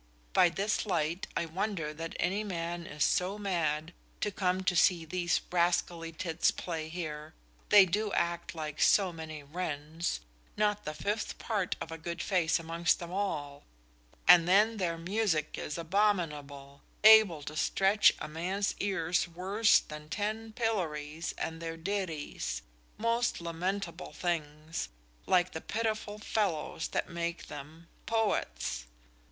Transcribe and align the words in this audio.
'By 0.33 0.49
this 0.49 0.87
light, 0.87 1.27
I 1.37 1.45
wonder 1.45 1.93
that 1.93 2.15
any 2.19 2.43
man 2.43 2.87
is 2.87 3.03
so 3.03 3.37
mad, 3.37 3.93
to 4.21 4.31
come 4.31 4.63
to 4.63 4.75
see 4.75 5.05
these 5.05 5.39
rascally 5.51 6.11
tits 6.11 6.49
play 6.49 6.89
here 6.89 7.35
they 7.69 7.85
do 7.85 8.11
act 8.13 8.55
like 8.55 8.81
so 8.81 9.13
many 9.13 9.43
wrens 9.43 10.21
not 10.57 10.85
the 10.85 10.95
fifth 10.95 11.37
part 11.37 11.75
of 11.79 11.91
a 11.91 11.99
good 11.99 12.19
face 12.23 12.57
amongst 12.57 12.97
them 12.97 13.11
all 13.11 13.63
and 14.27 14.47
then 14.47 14.77
their 14.77 14.97
musick 14.97 15.55
is 15.55 15.77
abominable 15.77 16.81
able 17.03 17.43
to 17.43 17.55
stretch 17.55 18.11
a 18.17 18.27
man's 18.27 18.73
ears 18.79 19.27
worse 19.27 19.77
than 19.79 20.09
ten 20.09 20.51
pillories, 20.53 21.35
and 21.37 21.61
their 21.61 21.77
ditties 21.77 22.63
most 22.97 23.39
lamentable 23.39 24.13
things, 24.13 24.89
like 25.27 25.51
the 25.51 25.61
pitiful 25.61 26.17
fellows 26.17 26.87
that 26.87 27.07
make 27.07 27.45
them 27.49 27.85
poets. 28.07 28.87